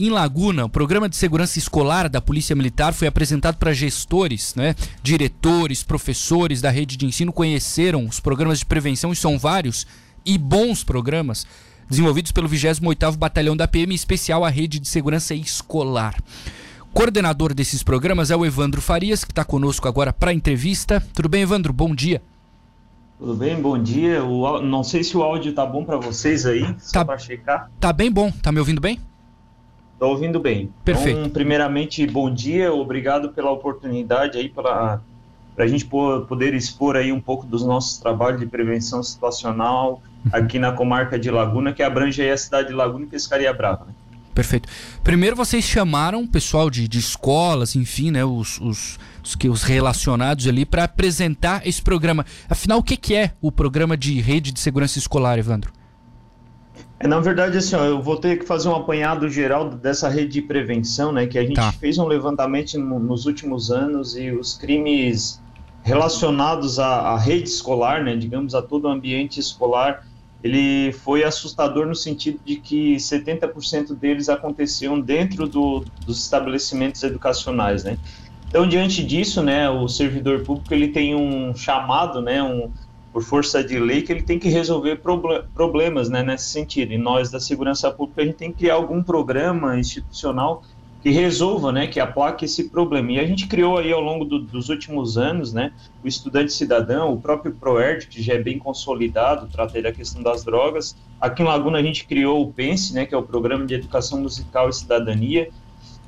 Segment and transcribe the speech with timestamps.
[0.00, 4.76] Em Laguna, o programa de segurança escolar da Polícia Militar foi apresentado para gestores, né?
[5.02, 9.88] Diretores, professores da rede de ensino conheceram os programas de prevenção e são vários
[10.24, 11.44] e bons programas
[11.90, 16.14] desenvolvidos pelo 28º Batalhão da PM, em especial a rede de segurança escolar.
[16.94, 21.02] Coordenador desses programas é o Evandro Farias, que está conosco agora para a entrevista.
[21.12, 21.72] Tudo bem, Evandro?
[21.72, 22.22] Bom dia.
[23.18, 24.22] Tudo bem, bom dia.
[24.22, 27.68] O, não sei se o áudio tá bom para vocês aí, só tá, para checar.
[27.80, 28.30] Tá bem bom.
[28.30, 29.00] Tá me ouvindo bem?
[29.98, 30.70] Tô ouvindo bem.
[30.84, 31.18] Perfeito.
[31.18, 32.72] Então, primeiramente, bom dia.
[32.72, 35.00] Obrigado pela oportunidade aí para
[35.56, 40.00] a gente poder expor aí um pouco dos nossos trabalhos de prevenção situacional
[40.32, 43.86] aqui na comarca de Laguna, que abrange aí a cidade de Laguna e Pescaria Brava.
[43.86, 43.92] Né?
[44.38, 44.68] Perfeito.
[45.02, 50.46] Primeiro vocês chamaram o pessoal de, de escolas, enfim, né, os, os, os, os relacionados
[50.46, 52.24] ali para apresentar esse programa.
[52.48, 55.72] Afinal, o que, que é o programa de rede de segurança escolar, Evandro?
[57.00, 60.32] É, na verdade, assim, ó, eu vou ter que fazer um apanhado geral dessa rede
[60.32, 61.26] de prevenção, né?
[61.26, 61.70] Que a gente tá.
[61.70, 65.40] fez um levantamento no, nos últimos anos e os crimes
[65.82, 68.16] relacionados à, à, rede escolar, né?
[68.16, 70.04] Digamos, a todo o ambiente escolar,
[70.42, 77.84] ele foi assustador no sentido de que 70% deles aconteciam dentro do, dos estabelecimentos educacionais,
[77.84, 77.96] né?
[78.48, 82.70] Então, diante disso, né, o servidor público ele tem um chamado, né, um,
[83.12, 85.00] por força de lei, que ele tem que resolver
[85.54, 86.92] problemas, né, nesse sentido.
[86.92, 90.62] E nós da segurança pública a gente tem que criar algum programa institucional
[91.02, 93.12] que resolva, né, que aplaque esse problema.
[93.12, 97.12] E a gente criou aí ao longo do, dos últimos anos, né, o estudante cidadão,
[97.12, 100.96] o próprio Proerd, que já é bem consolidado, trata da questão das drogas.
[101.20, 104.20] Aqui em Laguna a gente criou o PENSE, né, que é o Programa de Educação
[104.20, 105.48] Musical e Cidadania,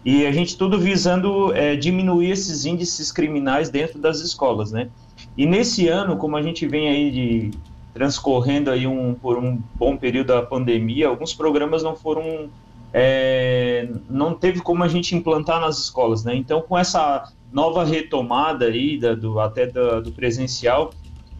[0.05, 4.89] e a gente tudo visando é, diminuir esses índices criminais dentro das escolas, né.
[5.37, 7.51] E nesse ano, como a gente vem aí de
[7.93, 12.49] transcorrendo aí um, por um bom período da pandemia, alguns programas não foram
[12.93, 16.35] é, não teve como a gente implantar nas escolas, né?
[16.35, 20.93] Então, com essa nova retomada aí da, do, até da, do presencial,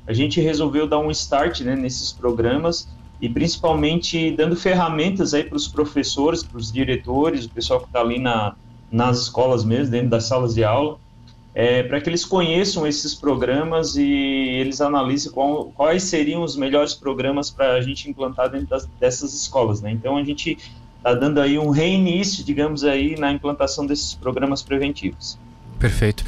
[0.07, 2.89] a gente resolveu dar um start né, nesses programas
[3.21, 8.01] e principalmente dando ferramentas aí para os professores, para os diretores, o pessoal que está
[8.01, 8.55] ali na,
[8.91, 10.99] nas escolas mesmo, dentro das salas de aula,
[11.55, 16.95] é, para que eles conheçam esses programas e eles analisem qual, quais seriam os melhores
[16.95, 19.91] programas para a gente implantar dentro das, dessas escolas, né?
[19.91, 20.57] Então a gente
[20.97, 25.39] está dando aí um reinício, digamos aí, na implantação desses programas preventivos.
[25.79, 26.25] Perfeito.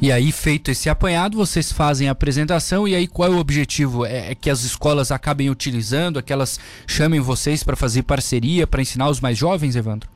[0.00, 4.04] E aí, feito esse apanhado, vocês fazem a apresentação e aí qual é o objetivo?
[4.04, 8.66] É, é que as escolas acabem utilizando, é que elas chamem vocês para fazer parceria,
[8.66, 10.08] para ensinar os mais jovens, Evandro?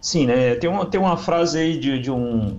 [0.00, 0.54] Sim, né?
[0.54, 2.56] Tem uma, tem uma frase aí de, de um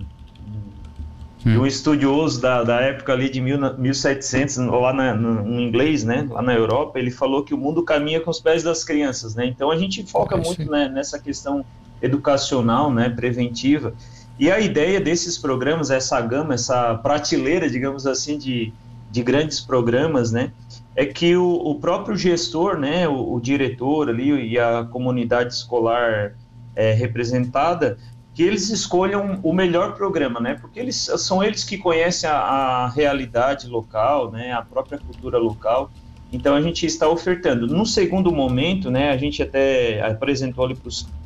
[1.46, 1.60] hum.
[1.60, 6.42] um estudioso da, da época ali de mil, 1700, lá na, no, inglês, né, lá
[6.42, 9.70] na Europa, ele falou que o mundo caminha com os pés das crianças, né, então
[9.70, 11.64] a gente foca muito né, nessa questão
[12.00, 13.94] educacional, né, preventiva,
[14.38, 18.72] e a ideia desses programas, essa gama, essa prateleira, digamos assim, de,
[19.10, 20.50] de grandes programas, né,
[20.94, 26.34] é que o, o próprio gestor, né, o, o, diretor ali e a comunidade escolar
[26.74, 27.98] é, representada
[28.34, 30.54] que eles escolham o melhor programa, né?
[30.54, 34.52] Porque eles são eles que conhecem a, a realidade local, né?
[34.52, 35.90] A própria cultura local.
[36.32, 37.66] Então a gente está ofertando.
[37.66, 39.10] No segundo momento, né?
[39.10, 40.78] A gente até apresentou ali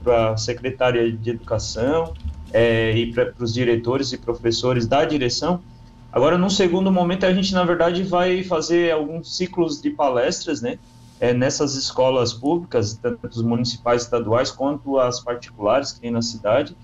[0.03, 2.13] para a secretária de educação
[2.53, 5.61] é, e para os diretores e professores da direção.
[6.11, 10.79] Agora, no segundo momento, a gente na verdade vai fazer alguns ciclos de palestras, né?
[11.21, 16.77] É, nessas escolas públicas, tanto municipais, estaduais, quanto as particulares que tem na cidade,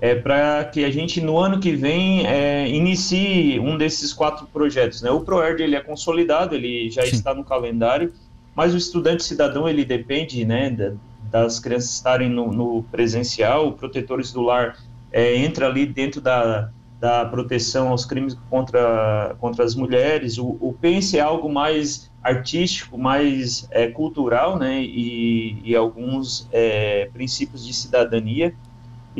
[0.00, 5.02] é, para que a gente no ano que vem é, inicie um desses quatro projetos.
[5.02, 5.10] Né?
[5.10, 7.16] O ProERD ele é consolidado, ele já Sim.
[7.16, 8.12] está no calendário,
[8.54, 10.94] mas o estudante cidadão ele depende né,
[11.30, 14.76] das crianças estarem no, no presencial, o Protetores do Lar
[15.12, 16.70] é, entra ali dentro da,
[17.00, 22.98] da proteção aos crimes contra, contra as mulheres, o, o PENSE é algo mais artístico,
[22.98, 28.54] mais é, cultural, né, e, e alguns é, princípios de cidadania,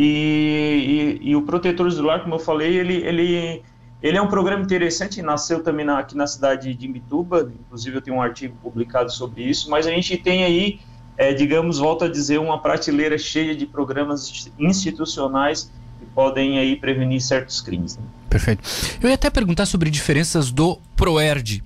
[0.01, 3.63] e, e, e, o Protetores do Lar, como eu falei, ele, ele,
[4.01, 8.01] ele é um programa interessante, nasceu também na, aqui na cidade de Imbituba, inclusive eu
[8.01, 10.79] tenho um artigo publicado sobre isso, mas a gente tem aí,
[11.17, 17.21] é, digamos, volto a dizer, uma prateleira cheia de programas institucionais que podem aí prevenir
[17.21, 17.97] certos crimes.
[17.97, 18.05] Né?
[18.31, 18.63] Perfeito.
[19.03, 21.65] Eu ia até perguntar sobre diferenças do ProERD.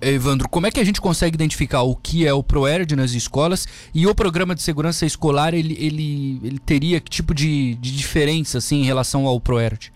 [0.00, 3.66] Evandro, como é que a gente consegue identificar o que é o ProERD nas escolas
[3.94, 8.58] e o programa de segurança escolar, ele, ele, ele teria que tipo de, de diferença
[8.58, 9.90] assim, em relação ao ProERD?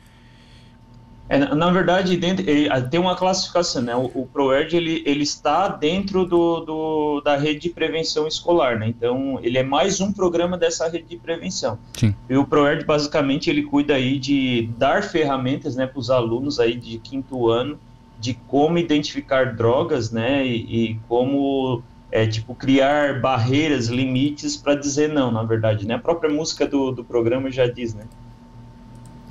[1.26, 2.44] É, na verdade, dentro,
[2.90, 3.96] tem uma classificação, né?
[3.96, 8.88] O, o ProERD, ele, ele está dentro do, do, da rede de prevenção escolar, né?
[8.88, 11.78] Então, ele é mais um programa dessa rede de prevenção.
[11.94, 12.14] Sim.
[12.28, 16.76] E o ProERD, basicamente, ele cuida aí de dar ferramentas, né, para os alunos aí
[16.76, 17.78] de quinto ano,
[18.18, 20.46] de como identificar drogas, né?
[20.46, 25.94] E, e como, é, tipo, criar barreiras, limites para dizer não, na verdade, né?
[25.94, 28.04] A própria música do, do programa já diz, né?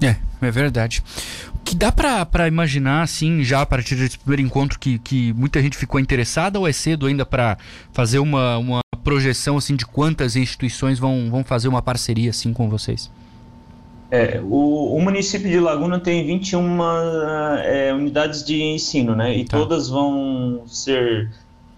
[0.01, 0.15] É,
[0.45, 1.01] é verdade
[1.63, 5.77] que dá para imaginar, assim, já a partir desse primeiro encontro, que, que muita gente
[5.77, 7.57] ficou interessada ou é cedo ainda para
[7.91, 12.69] fazer uma, uma projeção, assim, de quantas instituições vão, vão fazer uma parceria, assim, com
[12.69, 13.09] vocês?
[14.13, 16.83] É, o, o município de Laguna tem 21
[17.63, 19.35] é, unidades de ensino, né?
[19.35, 19.57] E tá.
[19.57, 21.31] todas vão ser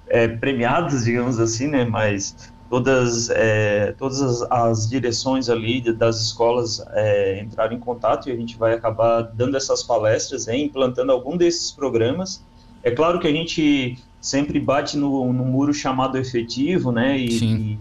[0.10, 1.86] é, premiadas, digamos assim, né?
[1.86, 2.36] Mas
[2.70, 8.36] todas, é, todas as, as, direções ali das escolas é, entraram em contato e a
[8.36, 12.44] gente vai acabar dando essas palestras, né, implantando algum desses programas.
[12.84, 17.80] É claro que a gente sempre bate no, no muro chamado efetivo, né, e, e,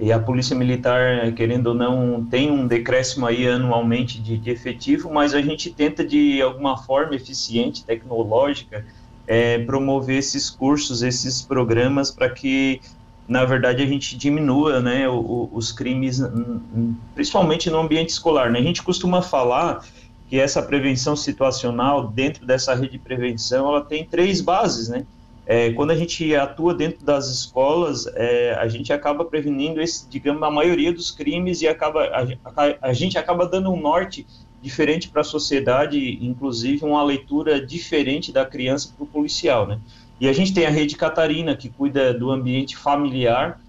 [0.00, 5.12] e, a Polícia Militar, querendo ou não, tem um decréscimo aí anualmente de, de efetivo,
[5.12, 8.84] mas a gente tenta de alguma forma eficiente, tecnológica,
[9.26, 12.80] é, promover esses cursos, esses programas para que
[13.30, 16.20] na verdade, a gente diminua né, os crimes,
[17.14, 18.50] principalmente no ambiente escolar.
[18.50, 18.58] Né?
[18.58, 19.84] A gente costuma falar
[20.28, 25.06] que essa prevenção situacional, dentro dessa rede de prevenção, ela tem três bases, né?
[25.52, 30.40] É, quando a gente atua dentro das escolas, é, a gente acaba prevenindo, esse, digamos,
[30.44, 34.24] a maioria dos crimes e acaba, a, a, a gente acaba dando um norte
[34.62, 39.80] diferente para a sociedade, inclusive uma leitura diferente da criança para o policial, né?
[40.20, 43.60] E a gente tem a rede Catarina, que cuida do ambiente familiar,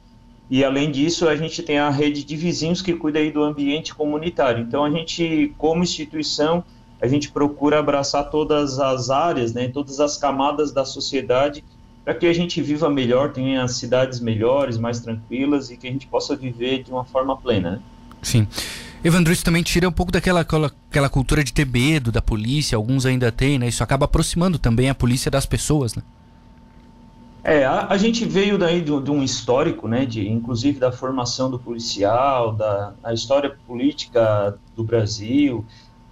[0.51, 3.95] e além disso, a gente tem a rede de vizinhos que cuida aí do ambiente
[3.95, 4.62] comunitário.
[4.63, 6.63] Então, a gente, como instituição,
[7.01, 11.63] a gente procura abraçar todas as áreas, né, todas as camadas da sociedade,
[12.03, 16.07] para que a gente viva melhor, tenha cidades melhores, mais tranquilas e que a gente
[16.07, 17.71] possa viver de uma forma plena.
[17.71, 17.80] Né?
[18.21, 18.48] Sim.
[19.03, 23.06] Evandro, isso também tira um pouco daquela aquela, cultura de ter medo da polícia, alguns
[23.06, 23.68] ainda têm, né?
[23.68, 26.03] Isso acaba aproximando também a polícia das pessoas, né?
[27.44, 31.50] É, a, a, gente veio daí de, de, um histórico, né, de, inclusive da formação
[31.50, 35.65] do policial, da a história política do Brasil,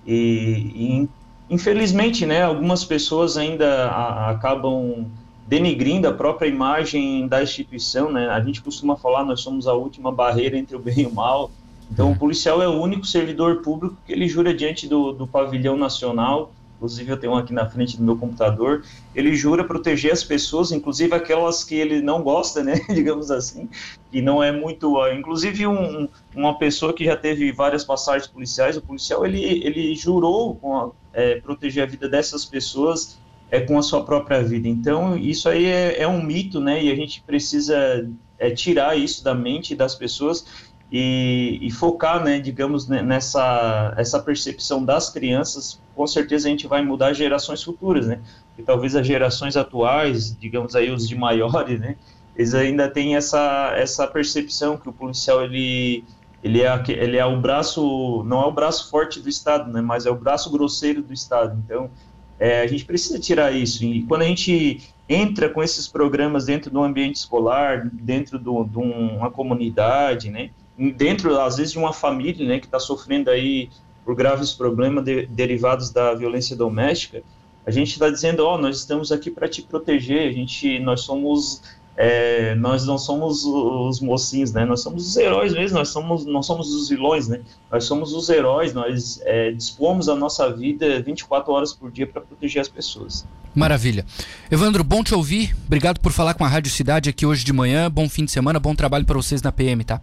[0.07, 1.09] e, e
[1.47, 5.05] infelizmente, né, algumas pessoas ainda a, acabam
[5.49, 10.11] denigrindo a própria imagem da instituição, né, a gente costuma falar, nós somos a última
[10.11, 11.49] barreira entre o bem e o mal,
[11.91, 15.75] então o policial é o único servidor público que ele jura diante do, do pavilhão
[15.75, 18.83] nacional, inclusive eu tenho um aqui na frente do meu computador,
[19.15, 23.67] ele jura proteger as pessoas, inclusive aquelas que ele não gosta, né, digamos assim,
[24.11, 28.81] que não é muito, inclusive um, uma pessoa que já teve várias passagens policiais, o
[28.83, 33.17] policial ele, ele jurou a, é, proteger a vida dessas pessoas
[33.51, 36.91] é, com a sua própria vida, então isso aí é, é um mito, né, e
[36.91, 38.07] a gente precisa
[38.37, 40.45] é, tirar isso da mente das pessoas
[40.91, 46.83] e, e, focar, né, digamos, nessa essa percepção das crianças, com certeza a gente vai
[46.83, 48.19] mudar gerações futuras, né?
[48.57, 51.95] E talvez as gerações atuais, digamos aí os de maiores, né,
[52.35, 56.03] eles ainda têm essa essa percepção que o policial ele
[56.43, 60.05] ele é ele é o braço não é o braço forte do Estado, né, mas
[60.05, 61.61] é o braço grosseiro do Estado.
[61.63, 61.91] Então
[62.39, 63.83] é, a gente precisa tirar isso.
[63.83, 69.29] E quando a gente entra com esses programas dentro do ambiente escolar, dentro de uma
[69.29, 70.51] comunidade, né?
[70.95, 73.69] dentro, às vezes, de uma família né, que está sofrendo aí
[74.05, 77.21] por graves problemas de, derivados da violência doméstica,
[77.65, 81.01] a gente está dizendo, ó, oh, nós estamos aqui para te proteger, a gente, nós
[81.01, 81.61] somos,
[82.01, 86.41] é, nós não somos os mocinhos, né, nós somos os heróis mesmo, nós somos, não
[86.41, 91.51] somos os vilões, né, nós somos os heróis, nós é, dispomos a nossa vida 24
[91.51, 93.27] horas por dia para proteger as pessoas.
[93.53, 94.05] Maravilha.
[94.49, 97.91] Evandro, bom te ouvir, obrigado por falar com a Rádio Cidade aqui hoje de manhã,
[97.91, 99.99] bom fim de semana, bom trabalho para vocês na PM, tá?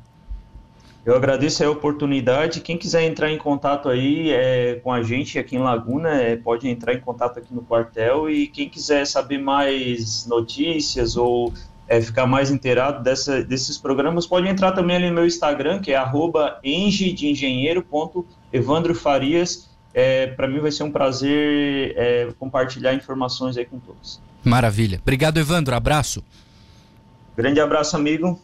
[1.03, 2.61] Eu agradeço a oportunidade.
[2.61, 6.69] Quem quiser entrar em contato aí é, com a gente aqui em Laguna, é, pode
[6.69, 8.29] entrar em contato aqui no quartel.
[8.29, 11.55] E quem quiser saber mais notícias ou
[11.89, 15.93] é, ficar mais inteirado dessa, desses programas, pode entrar também ali no meu Instagram, que
[15.93, 16.59] é arroba
[17.13, 17.29] de
[18.53, 19.71] Evandro Farias.
[19.95, 24.21] É, Para mim vai ser um prazer é, compartilhar informações aí com todos.
[24.45, 24.99] Maravilha.
[25.03, 25.75] Obrigado, Evandro.
[25.75, 26.23] Abraço.
[27.37, 28.41] Grande abraço, amigo.